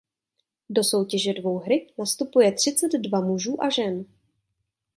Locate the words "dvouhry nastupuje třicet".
1.33-2.89